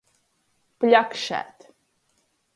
Pļakšēt. 0.85 1.69